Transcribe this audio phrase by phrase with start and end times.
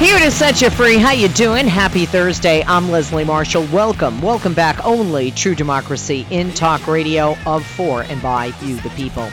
[0.00, 0.96] Here to set you free.
[0.96, 1.66] How you doing?
[1.66, 2.64] Happy Thursday.
[2.66, 3.66] I'm Leslie Marshall.
[3.66, 4.22] Welcome.
[4.22, 4.82] Welcome back.
[4.82, 9.28] Only true democracy in talk radio of for and by you the people.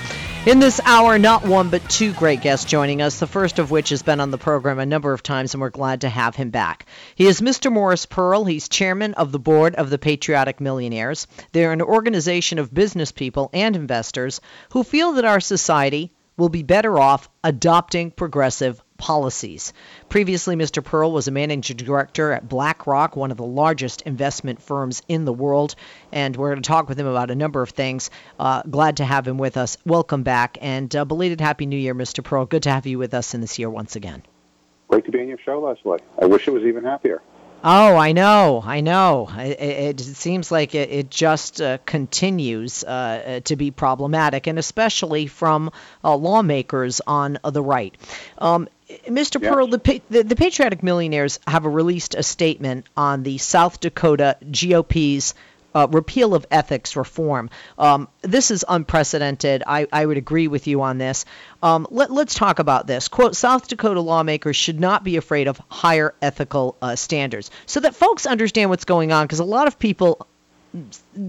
[0.45, 3.87] In this hour, not one but two great guests joining us, the first of which
[3.89, 6.49] has been on the program a number of times, and we're glad to have him
[6.49, 6.85] back.
[7.15, 7.71] He is Mr.
[7.71, 8.43] Morris Pearl.
[8.43, 11.27] He's chairman of the board of the Patriotic Millionaires.
[11.53, 14.41] They're an organization of business people and investors
[14.73, 19.73] who feel that our society will be better off adopting progressive policies.
[20.09, 20.83] Previously, Mr.
[20.83, 25.33] Pearl was a managing director at BlackRock, one of the largest investment firms in the
[25.33, 25.75] world,
[26.11, 28.09] and we're going to talk with him about a number of things.
[28.39, 29.77] Uh, glad to have him with us.
[29.85, 32.23] Welcome back, and uh, belated Happy New Year, Mr.
[32.23, 32.45] Pearl.
[32.45, 34.23] Good to have you with us in this year once again.
[34.87, 35.99] Great to be on your show, Leslie.
[36.21, 37.21] I wish it was even happier.
[37.63, 39.29] Oh, I know, I know.
[39.35, 44.45] It, it, it seems like it, it just uh, continues uh, uh to be problematic,
[44.45, 45.71] and especially from
[46.03, 47.95] uh, lawmakers on the right.
[48.37, 49.41] Um, Mr.
[49.41, 55.33] Pearl, the, the, the Patriotic Millionaires have released a statement on the South Dakota GOP's
[55.75, 57.49] uh, repeal of ethics reform.
[57.77, 59.63] Um, this is unprecedented.
[59.67, 61.25] I, I, would agree with you on this.
[61.61, 63.09] Um, let, us talk about this.
[63.09, 67.51] Quote South Dakota lawmakers should not be afraid of higher ethical uh, standards.
[67.65, 70.25] So that folks understand what's going on, because a lot of people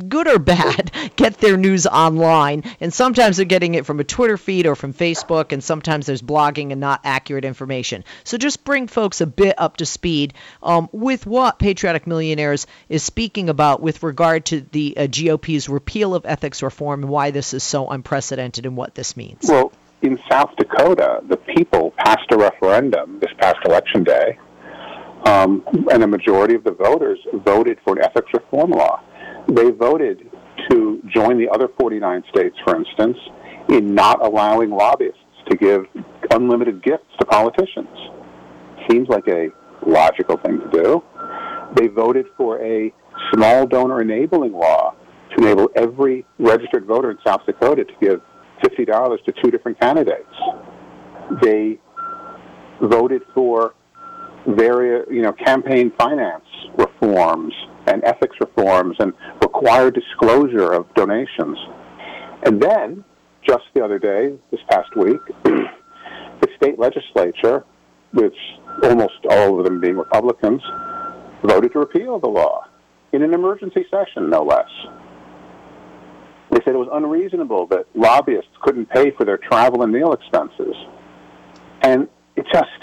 [0.08, 2.64] good or bad, get their news online.
[2.80, 6.22] And sometimes they're getting it from a Twitter feed or from Facebook, and sometimes there's
[6.22, 8.04] blogging and not accurate information.
[8.24, 13.02] So just bring folks a bit up to speed um, with what Patriotic Millionaires is
[13.02, 17.54] speaking about with regard to the uh, GOP's repeal of ethics reform and why this
[17.54, 19.48] is so unprecedented and what this means.
[19.48, 19.72] Well,
[20.02, 24.38] in South Dakota, the people passed a referendum this past election day.
[25.24, 29.02] Um, and a majority of the voters voted for an ethics reform law.
[29.48, 30.30] They voted
[30.70, 33.16] to join the other 49 states, for instance,
[33.70, 35.86] in not allowing lobbyists to give
[36.30, 37.88] unlimited gifts to politicians.
[38.90, 39.48] Seems like a
[39.86, 41.04] logical thing to do.
[41.76, 42.92] They voted for a
[43.32, 44.94] small donor enabling law
[45.36, 48.20] to enable every registered voter in South Dakota to give
[48.62, 50.34] $50 to two different candidates.
[51.42, 51.78] They
[52.80, 53.74] voted for
[54.46, 56.44] various, you know, campaign finance
[56.76, 57.52] reforms
[57.86, 59.12] and ethics reforms and
[59.48, 61.58] required disclosure of donations.
[62.44, 63.04] And then,
[63.46, 67.64] just the other day, this past week, the state legislature,
[68.12, 68.36] which
[68.82, 70.62] almost all of them being Republicans,
[71.42, 72.64] voted to repeal the law
[73.12, 74.68] in an emergency session, no less.
[76.50, 80.74] They said it was unreasonable that lobbyists couldn't pay for their travel and meal expenses.
[81.82, 82.82] And it just,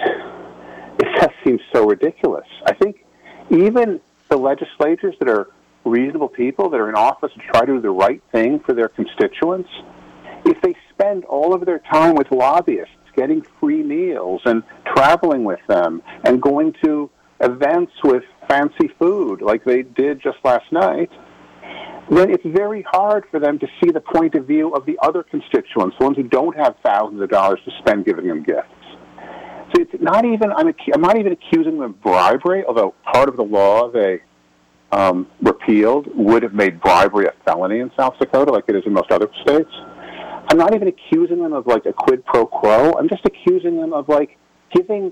[1.00, 2.48] it just seems so ridiculous.
[2.66, 3.06] I think
[3.52, 5.50] even the legislators that are
[5.86, 8.90] reasonable people that are in office to try to do the right thing for their
[8.90, 9.70] constituents,
[10.46, 14.64] if they spend all of their time with lobbyists, getting free meals and
[14.94, 17.10] traveling with them and going to
[17.40, 21.10] events with fancy food like they did just last night,
[22.10, 25.24] then it's very hard for them to see the point of view of the other
[25.24, 28.68] constituents, the ones who don't have thousands of dollars to spend giving them gifts.
[29.74, 33.36] So it's not even I'm, I'm not even accusing them of bribery, although part of
[33.36, 34.22] the law they
[34.92, 38.94] um, repealed would have made bribery a felony in South Dakota, like it is in
[38.94, 39.72] most other states.
[40.50, 42.94] I'm not even accusing them of like a quid pro quo.
[42.94, 44.38] I'm just accusing them of like
[44.74, 45.12] giving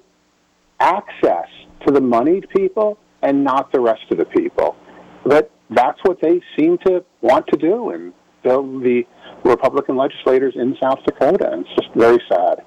[0.80, 1.48] access
[1.86, 4.76] to the moneyed people and not the rest of the people.
[5.26, 8.14] But that's what they seem to want to do, and
[8.46, 9.04] so the
[9.44, 11.52] Republican legislators in South Dakota.
[11.52, 12.64] And it's just very sad.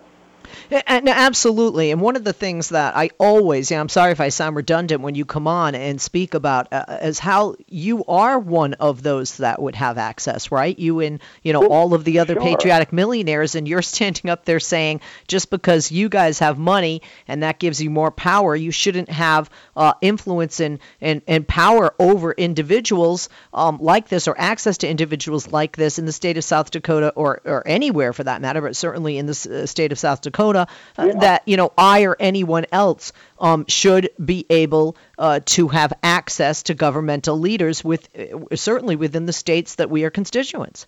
[0.70, 1.90] And absolutely.
[1.90, 5.14] And one of the things that I always, I'm sorry if I sound redundant when
[5.14, 9.60] you come on and speak about, uh, is how you are one of those that
[9.60, 10.78] would have access, right?
[10.78, 12.42] You and you know all of the other sure.
[12.42, 17.42] patriotic millionaires, and you're standing up there saying just because you guys have money and
[17.42, 22.32] that gives you more power, you shouldn't have uh, influence and, and and power over
[22.32, 26.70] individuals um, like this or access to individuals like this in the state of South
[26.70, 30.20] Dakota or or anywhere for that matter, but certainly in the uh, state of South
[30.20, 30.66] Dakota Dakota
[30.98, 31.12] uh, yeah.
[31.20, 36.64] that you know I or anyone else um, should be able uh, to have access
[36.64, 40.86] to governmental leaders with uh, certainly within the states that we are constituents.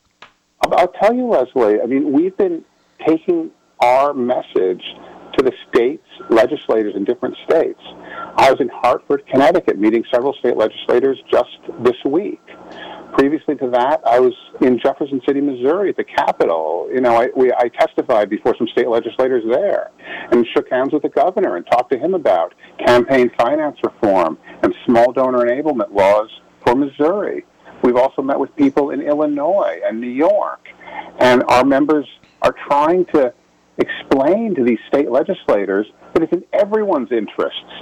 [0.60, 1.80] I'll tell you, Leslie.
[1.80, 2.64] I mean, we've been
[3.06, 3.50] taking
[3.80, 4.82] our message
[5.38, 7.80] to the states, legislators in different states.
[8.36, 12.40] I was in Hartford, Connecticut, meeting several state legislators just this week.
[13.14, 16.88] Previously to that, I was in Jefferson City, Missouri, at the Capitol.
[16.92, 19.90] You know, I, we, I testified before some state legislators there,
[20.30, 24.74] and shook hands with the governor and talked to him about campaign finance reform and
[24.84, 26.28] small donor enablement laws
[26.64, 27.44] for Missouri.
[27.82, 30.68] We've also met with people in Illinois and New York,
[31.18, 32.06] and our members
[32.42, 33.32] are trying to
[33.78, 37.72] explain to these state legislators that it's in everyone's interests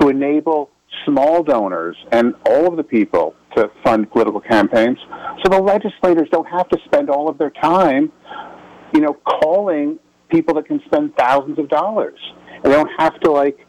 [0.00, 0.70] to enable
[1.04, 4.98] small donors and all of the people to fund political campaigns
[5.42, 8.12] so the legislators don't have to spend all of their time,
[8.94, 12.18] you know, calling people that can spend thousands of dollars.
[12.62, 13.66] And they don't have to, like,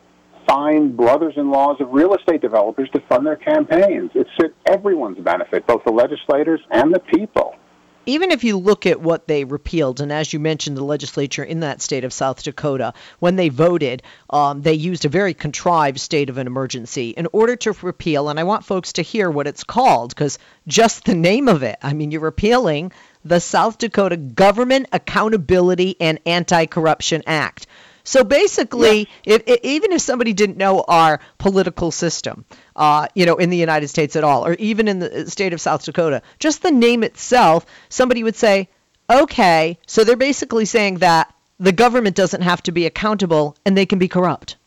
[0.48, 4.12] find brothers-in-laws of real estate developers to fund their campaigns.
[4.14, 7.56] It's to everyone's benefit, both the legislators and the people
[8.06, 11.62] even if you look at what they repealed, and as you mentioned, the legislature in
[11.62, 16.30] that state of South Dakota, when they voted, um, they used a very contrived state
[16.30, 18.30] of an emergency in order to repeal.
[18.30, 21.78] And I want folks to hear what it's called because just the name of it,
[21.82, 22.92] I mean, you're repealing
[23.26, 27.68] the South Dakota Government Accountability and Anti Corruption Act.
[28.04, 29.38] So basically, yeah.
[29.64, 32.46] even if somebody didn't know our political system,
[32.76, 35.62] uh, you know, in the United States at all, or even in the state of
[35.62, 38.68] South Dakota, just the name itself, somebody would say,
[39.10, 43.86] okay, so they're basically saying that the government doesn't have to be accountable and they
[43.86, 44.58] can be corrupt.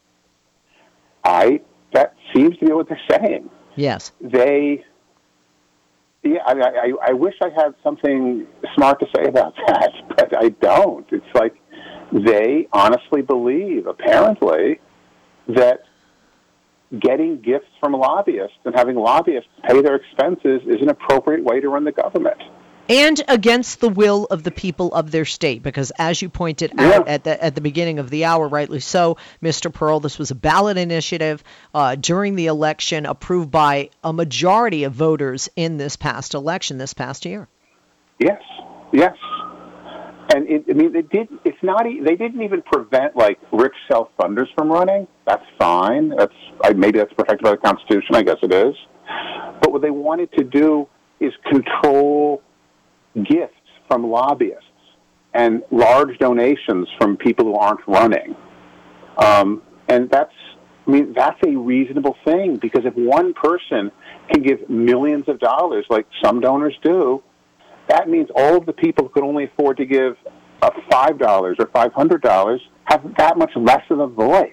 [1.25, 1.61] I
[1.93, 3.51] that seems to be what they're saying.
[3.75, 4.13] Yes.
[4.21, 4.85] They.
[6.23, 10.49] Yeah, I, I, I wish I had something smart to say about that, but I
[10.49, 11.07] don't.
[11.13, 11.55] It's like
[12.13, 14.81] they honestly believe, apparently,
[15.49, 15.85] that
[16.99, 21.69] getting gifts from lobbyists and having lobbyists pay their expenses is an appropriate way to
[21.69, 22.41] run the government.
[22.89, 26.91] And against the will of the people of their state, because as you pointed yeah.
[26.91, 29.73] out at the at the beginning of the hour, rightly so, Mr.
[29.73, 31.43] Pearl, this was a ballot initiative
[31.75, 36.95] uh, during the election approved by a majority of voters in this past election, this
[36.95, 37.49] past year.
[38.21, 38.41] Yes,
[38.93, 39.17] yes
[40.35, 41.29] and it, I mean, it did.
[41.45, 41.85] It's not.
[41.85, 45.07] They didn't even prevent like rich self funders from running.
[45.27, 46.09] That's fine.
[46.09, 46.35] That's
[46.65, 48.15] I, maybe that's protected by the Constitution.
[48.15, 48.75] I guess it is.
[49.61, 50.89] But what they wanted to do
[51.21, 52.43] is control
[53.15, 53.55] gifts
[53.89, 54.65] from lobbyists
[55.33, 58.35] and large donations from people who aren't running.
[59.19, 60.33] Um, and that's.
[60.89, 63.91] I mean, that's a reasonable thing because if one person
[64.31, 67.25] can give millions of dollars, like some donors do,
[67.89, 70.17] that means all of the people who can only afford to give
[70.63, 74.51] a $5 or $500 have that much less of a voice.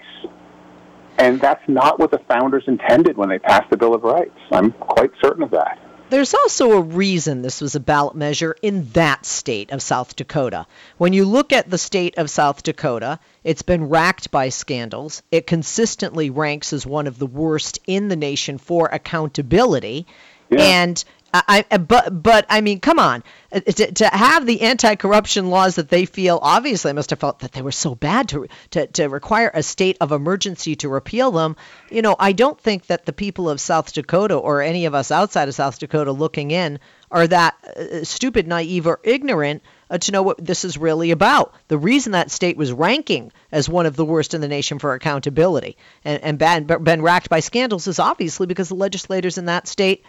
[1.17, 4.37] And that's not what the founders intended when they passed the Bill of Rights.
[4.51, 5.79] I'm quite certain of that.
[6.09, 10.67] There's also a reason this was a ballot measure in that state of South Dakota.
[10.97, 15.23] When you look at the state of South Dakota, it's been racked by scandals.
[15.31, 20.05] It consistently ranks as one of the worst in the nation for accountability.
[20.51, 20.61] Yeah.
[20.61, 21.03] And
[21.33, 25.89] I, but but I mean, come on, uh, to, to have the anti-corruption laws that
[25.89, 29.49] they feel obviously must have felt that they were so bad to, to to require
[29.51, 31.55] a state of emergency to repeal them.
[31.89, 35.09] You know, I don't think that the people of South Dakota or any of us
[35.09, 40.11] outside of South Dakota looking in are that uh, stupid, naive, or ignorant uh, to
[40.11, 41.53] know what this is really about.
[41.67, 44.93] The reason that state was ranking as one of the worst in the nation for
[44.93, 49.67] accountability and, and been, been racked by scandals is obviously because the legislators in that
[49.67, 50.03] state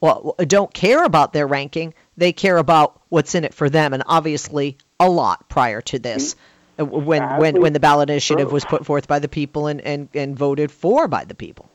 [0.00, 1.94] well, don't care about their ranking.
[2.16, 6.34] They care about what's in it for them, and obviously a lot prior to this,
[6.78, 6.94] mm-hmm.
[6.94, 10.08] uh, when when when the ballot initiative was put forth by the people and, and,
[10.14, 11.70] and voted for by the people.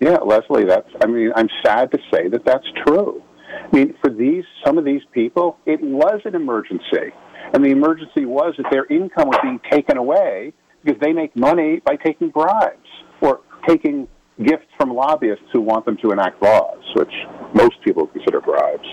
[0.00, 0.88] Yeah, Leslie, that's.
[1.02, 3.22] I mean, I'm sad to say that that's true.
[3.50, 7.12] I mean, for these some of these people, it was an emergency,
[7.52, 10.52] and the emergency was that their income was being taken away
[10.82, 12.88] because they make money by taking bribes
[13.20, 14.08] or taking
[14.44, 17.12] gifts from lobbyists who want them to enact laws, which
[17.54, 18.88] most people consider bribes.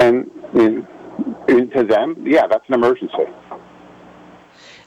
[0.00, 0.86] And in,
[1.48, 3.26] in, to them, yeah, that's an emergency.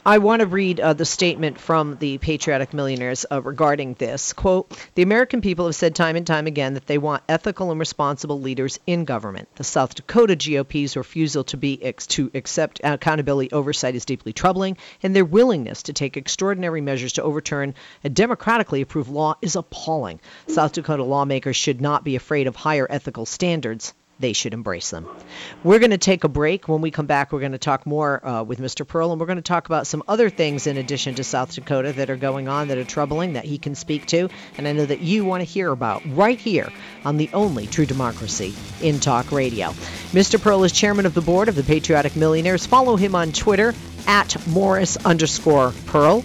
[0.04, 4.34] I want to read uh, the statement from the Patriotic Millionaires uh, regarding this.
[4.34, 7.80] Quote The American people have said time and time again that they want ethical and
[7.80, 9.48] responsible leaders in government.
[9.58, 14.78] The South Dakota GOP's refusal to, be ex- to accept accountability oversight is deeply troubling,
[15.04, 20.20] and their willingness to take extraordinary measures to overturn a democratically approved law is appalling.
[20.48, 25.08] South Dakota lawmakers should not be afraid of higher ethical standards they should embrace them.
[25.64, 26.68] We're going to take a break.
[26.68, 28.88] When we come back, we're going to talk more uh, with Mr.
[28.88, 31.94] Pearl, and we're going to talk about some other things in addition to South Dakota
[31.94, 34.86] that are going on that are troubling that he can speak to, and I know
[34.86, 36.72] that you want to hear about right here
[37.04, 39.70] on the only true democracy in talk radio.
[40.12, 40.42] Mr.
[40.42, 42.66] Pearl is chairman of the board of the Patriotic Millionaires.
[42.66, 43.74] Follow him on Twitter
[44.08, 46.24] at Morris underscore Pearl,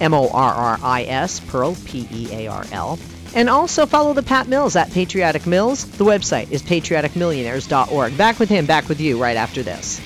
[0.00, 2.98] M O R R I S, Pearl, P E A R L.
[3.34, 5.84] And also follow the Pat Mills at Patriotic Mills.
[5.86, 8.16] The website is patrioticmillionaires.org.
[8.18, 10.00] Back with him, back with you right after this.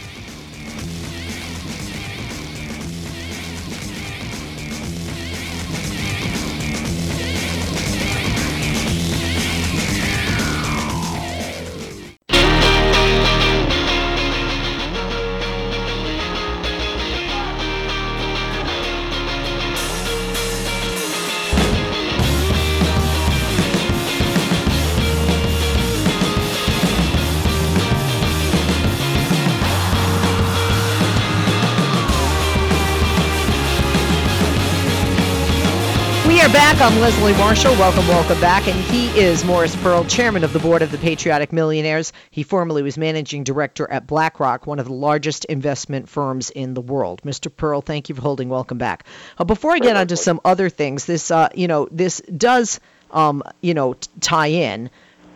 [36.57, 36.81] Back.
[36.81, 37.73] I'm Leslie Marshall.
[37.73, 38.67] Welcome, welcome back.
[38.67, 42.15] And he is Morris Pearl, chairman of the board of the Patriotic Millionaires.
[42.31, 46.81] He formerly was managing director at BlackRock, one of the largest investment firms in the
[46.81, 47.21] world.
[47.27, 47.55] Mr.
[47.55, 48.49] Pearl, thank you for holding.
[48.49, 49.05] Welcome back.
[49.37, 52.81] Uh, before I get on to some other things, this, uh, you know, this does,
[53.11, 54.89] um, you know, t- tie in.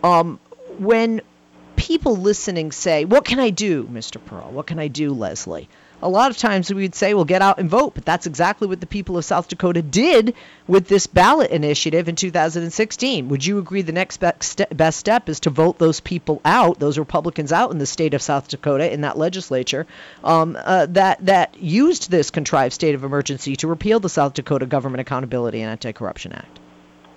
[0.03, 0.41] Um,
[0.79, 1.21] when
[1.77, 4.25] people listening say, "What can I do, Mr.
[4.25, 4.51] Pearl?
[4.53, 5.69] What can I do, Leslie?"
[6.03, 7.95] A lot of times we'd say, well, get out and vote.
[7.95, 10.35] But that's exactly what the people of South Dakota did
[10.67, 13.29] with this ballot initiative in 2016.
[13.29, 17.53] Would you agree the next best step is to vote those people out, those Republicans
[17.53, 19.87] out in the state of South Dakota in that legislature
[20.25, 24.67] um, uh, that that used this contrived state of emergency to repeal the South Dakota
[24.67, 26.59] Government Accountability and Anti-Corruption Act?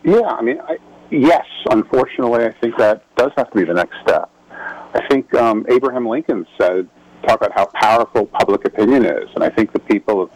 [0.04, 0.78] Yeah, I mean, I,
[1.10, 1.46] yes.
[1.70, 4.30] Unfortunately, I think that does have to be the next step.
[4.52, 6.88] I think um, Abraham Lincoln said
[7.28, 9.30] talk about how powerful public opinion is.
[9.36, 10.32] And I think the people of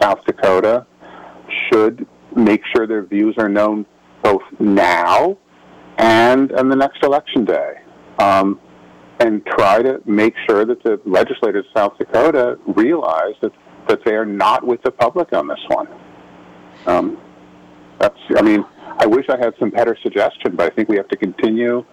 [0.00, 0.86] South Dakota
[1.68, 3.86] should make sure their views are known
[4.22, 5.38] both now
[5.98, 7.74] and on the next election day.
[8.18, 8.60] Um,
[9.20, 13.52] and try to make sure that the legislators of South Dakota realize that,
[13.86, 15.88] that they are not with the public on this one.
[16.86, 17.18] Um,
[17.98, 18.64] that's, I mean,
[18.98, 21.84] I wish I had some better suggestion, but I think we have to continue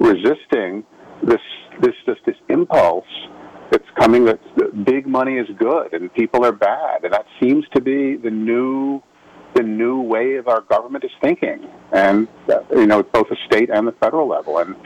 [0.00, 0.82] resisting
[1.22, 1.40] this,
[1.80, 3.06] this, just this impulse
[3.72, 4.38] that's coming that
[4.84, 9.02] big money is good and people are bad, and that seems to be the new
[9.54, 13.70] the new way of our government is thinking, and uh, you know both the state
[13.70, 14.76] and the federal level, and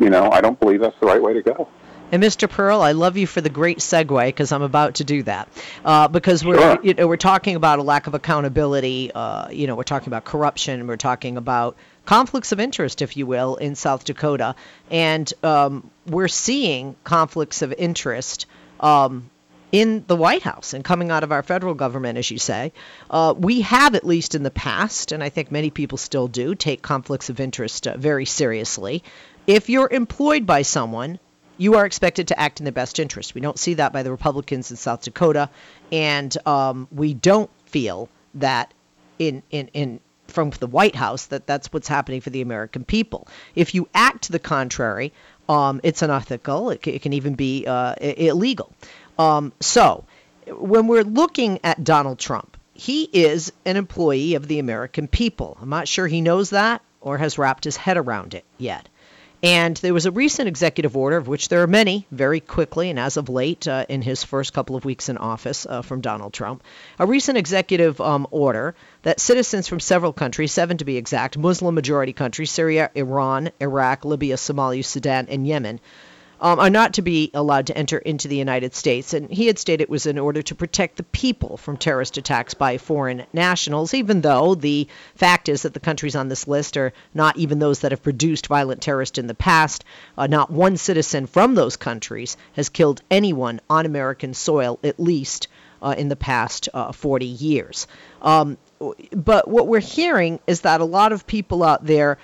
[0.00, 1.68] you know I don't believe that's the right way to go.
[2.12, 2.48] And Mr.
[2.48, 5.48] Pearl, I love you for the great segue because I'm about to do that.
[5.84, 6.78] Uh, because we're sure.
[6.82, 9.10] you know, we're talking about a lack of accountability.
[9.12, 10.86] Uh, you know, we're talking about corruption.
[10.86, 14.54] We're talking about conflicts of interest, if you will, in South Dakota,
[14.88, 18.46] and um, we're seeing conflicts of interest.
[18.78, 19.30] Um,
[19.72, 22.72] in the White House and coming out of our federal government, as you say.
[23.10, 26.54] Uh, we have, at least in the past, and I think many people still do,
[26.54, 29.02] take conflicts of interest uh, very seriously.
[29.46, 31.18] If you're employed by someone
[31.58, 33.34] you are expected to act in their best interest.
[33.34, 35.48] We don't see that by the Republicans in South Dakota,
[35.90, 38.72] and um, we don't feel that
[39.18, 43.28] in in in from the White House that that's what's happening for the American people.
[43.54, 45.12] If you act to the contrary,
[45.48, 46.70] um, it's unethical.
[46.70, 48.72] It, it, can even be uh, illegal.
[49.18, 50.04] Um, so,
[50.48, 55.56] when we're looking at Donald Trump, he is an employee of the American people.
[55.60, 58.88] I'm not sure he knows that or has wrapped his head around it yet.
[59.42, 62.98] And there was a recent executive order, of which there are many, very quickly and
[62.98, 66.32] as of late uh, in his first couple of weeks in office uh, from Donald
[66.32, 66.62] Trump,
[66.98, 71.74] a recent executive um, order that citizens from several countries, seven to be exact, Muslim
[71.74, 75.80] majority countries, Syria, Iran, Iraq, Libya, Somalia, Sudan, and Yemen,
[76.40, 79.14] um, are not to be allowed to enter into the United States.
[79.14, 82.54] And he had stated it was in order to protect the people from terrorist attacks
[82.54, 86.92] by foreign nationals, even though the fact is that the countries on this list are
[87.14, 89.84] not even those that have produced violent terrorists in the past.
[90.18, 95.48] Uh, not one citizen from those countries has killed anyone on American soil, at least
[95.82, 97.86] uh, in the past uh, 40 years.
[98.22, 98.58] Um,
[99.12, 102.18] but what we're hearing is that a lot of people out there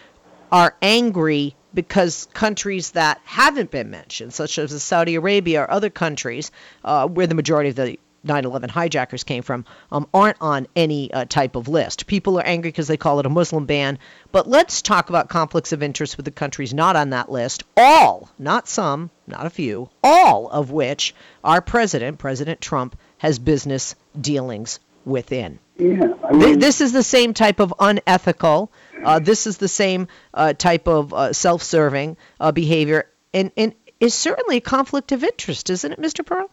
[0.50, 6.50] are angry because countries that haven't been mentioned, such as Saudi Arabia or other countries
[6.84, 11.24] uh, where the majority of the 9/11 hijackers came from, um, aren't on any uh,
[11.24, 12.06] type of list.
[12.06, 13.98] People are angry because they call it a Muslim ban.
[14.30, 17.64] But let's talk about conflicts of interest with the countries not on that list.
[17.76, 23.94] All, not some, not a few, all of which our president, President Trump, has business
[24.20, 25.58] dealings within.
[25.78, 28.70] Yeah, I mean, this is the same type of unethical.
[29.04, 33.06] Uh, this is the same uh, type of uh, self-serving uh, behavior.
[33.34, 36.24] And, and is certainly a conflict of interest, isn't it, Mr.
[36.24, 36.50] Pearl?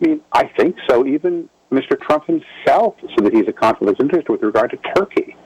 [0.00, 1.06] I mean, I think so.
[1.06, 2.00] Even Mr.
[2.00, 5.36] Trump himself said that he's a conflict of interest with regard to Turkey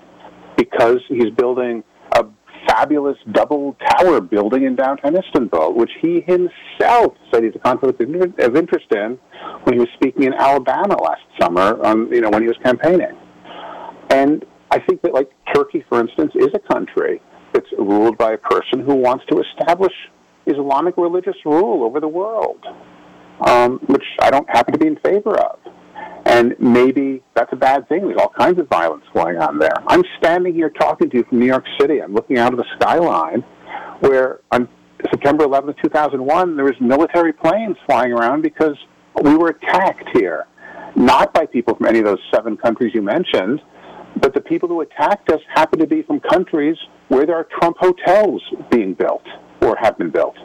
[0.57, 1.83] because he's building
[2.15, 2.27] a
[2.69, 8.57] fabulous double tower building in downtown Istanbul, which he himself said he's a conflict of
[8.57, 9.19] interest in
[9.65, 13.17] when he was speaking in Alabama last summer, on, you know, when he was campaigning.
[14.11, 17.21] And I think that, like, Turkey, for instance, is a country
[17.53, 19.93] that's ruled by a person who wants to establish
[20.47, 22.65] Islamic religious rule over the world,
[23.47, 25.59] um, which I don't happen to be in favor of.
[26.25, 28.07] And maybe that's a bad thing.
[28.07, 29.75] There's all kinds of violence going on there.
[29.89, 32.01] I'm standing here talking to you from New York City.
[32.01, 33.45] I'm looking out of the skyline
[34.01, 34.69] where on
[35.11, 38.77] September 11th, 2001, there was military planes flying around because
[39.23, 40.47] we were attacked here.
[40.97, 43.61] Not by people from any of those seven countries you mentioned,
[44.23, 46.77] but the people who attacked us happen to be from countries
[47.09, 49.27] where there are Trump hotels being built
[49.61, 50.37] or have been built.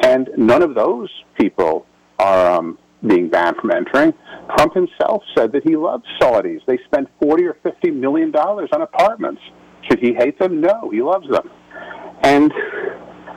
[0.00, 1.86] And none of those people
[2.18, 4.14] are um, being banned from entering.
[4.56, 6.60] Trump himself said that he loves Saudis.
[6.66, 9.42] They spend 40 or 50 million dollars on apartments.
[9.88, 10.62] Should he hate them?
[10.62, 11.50] No, he loves them.
[12.22, 12.52] And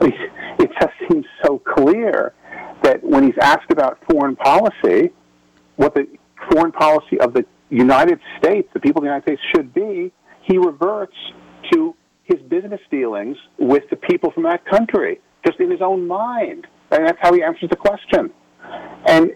[0.00, 2.32] it just seems so clear
[2.82, 5.10] that when he's asked about foreign policy,
[5.76, 6.06] what the
[6.50, 10.58] foreign policy of the United States, the people of the United States should be, he
[10.58, 11.16] reverts
[11.72, 11.94] to
[12.24, 16.66] his business dealings with the people from that country, just in his own mind.
[16.90, 18.30] And that's how he answers the question.
[19.06, 19.32] And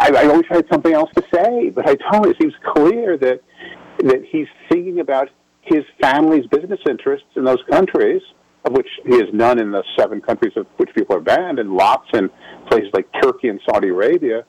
[0.00, 3.40] I, I always had something else to say, but I him it seems clear that
[3.98, 5.28] that he's thinking about
[5.62, 8.20] his family's business interests in those countries,
[8.64, 11.72] of which he has none in the seven countries of which people are banned, and
[11.72, 12.28] lots in
[12.68, 14.44] places like Turkey and Saudi Arabia,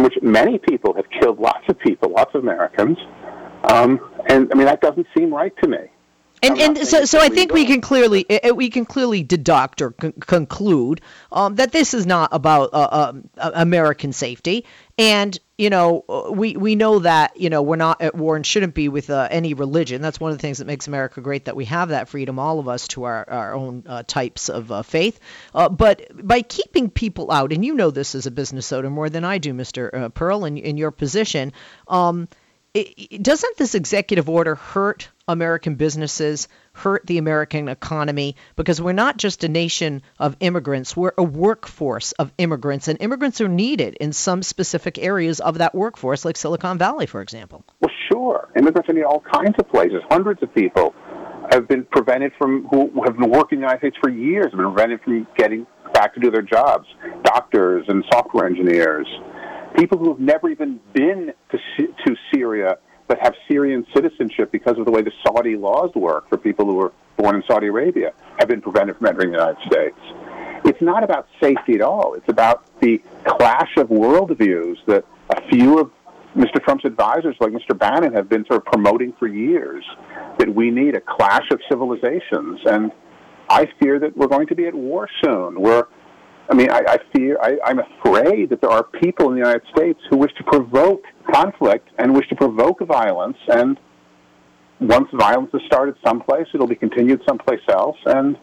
[0.00, 2.98] from which many people have killed lots of people, lots of Americans.
[3.64, 5.78] Um, and I mean, that doesn't seem right to me.
[6.42, 10.12] And, and so, so I think we can clearly we can clearly deduct or con-
[10.12, 14.64] conclude um, that this is not about uh, uh, American safety,
[14.96, 18.74] and you know we we know that you know we're not at war and shouldn't
[18.74, 20.00] be with uh, any religion.
[20.00, 22.58] That's one of the things that makes America great that we have that freedom, all
[22.58, 25.20] of us, to our our own uh, types of uh, faith.
[25.54, 29.10] Uh, but by keeping people out, and you know this as a business owner more
[29.10, 31.52] than I do, Mister Pearl, in in your position.
[31.88, 32.28] Um,
[32.74, 38.36] it, doesn't this executive order hurt American businesses, hurt the American economy?
[38.56, 43.40] Because we're not just a nation of immigrants, we're a workforce of immigrants, and immigrants
[43.40, 47.64] are needed in some specific areas of that workforce, like Silicon Valley, for example.
[47.80, 48.48] Well, sure.
[48.56, 50.02] Immigrants are needed all kinds of places.
[50.08, 50.94] Hundreds of people
[51.50, 54.58] have been prevented from, who have been working in the United States for years, have
[54.58, 56.86] been prevented from getting back to do their jobs.
[57.24, 59.06] Doctors and software engineers
[59.76, 61.58] people who have never even been to,
[62.06, 66.38] to Syria but have Syrian citizenship because of the way the Saudi laws work for
[66.38, 69.98] people who were born in Saudi Arabia have been prevented from entering the United States.
[70.64, 72.14] It's not about safety at all.
[72.14, 75.90] It's about the clash of worldviews that a few of
[76.36, 76.62] Mr.
[76.62, 77.76] Trump's advisors, like Mr.
[77.76, 79.84] Bannon, have been sort of promoting for years
[80.38, 82.60] that we need a clash of civilizations.
[82.64, 82.92] And
[83.48, 85.60] I fear that we're going to be at war soon.
[85.60, 85.86] We're
[86.50, 89.62] I mean, I, I fear, I, I'm afraid that there are people in the United
[89.74, 93.36] States who wish to provoke conflict and wish to provoke violence.
[93.48, 93.78] And
[94.80, 97.96] once violence has started someplace, it'll be continued someplace else.
[98.04, 98.36] And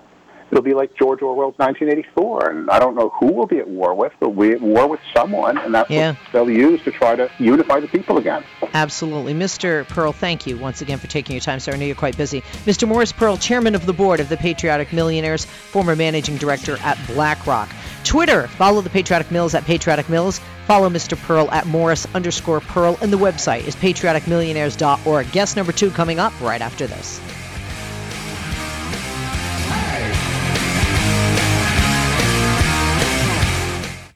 [0.51, 2.49] it'll be like George Orwell's 1984.
[2.49, 4.88] And I don't know who we'll be at war with, but we'll be at war
[4.88, 6.12] with someone, and that's yeah.
[6.12, 8.43] what they'll use to try to unify the people again.
[8.73, 9.33] Absolutely.
[9.33, 9.88] Mr.
[9.88, 11.73] Pearl, thank you once again for taking your time, sir.
[11.73, 12.41] I know you're quite busy.
[12.65, 12.88] Mr.
[12.88, 17.69] Morris Pearl, chairman of the board of the Patriotic Millionaires, former managing director at BlackRock.
[18.03, 20.39] Twitter, follow the Patriotic Mills at Patriotic Mills.
[20.65, 21.17] Follow Mr.
[21.17, 22.97] Pearl at Morris underscore Pearl.
[23.01, 25.31] And the website is patrioticmillionaires.org.
[25.31, 27.19] Guest number two coming up right after this.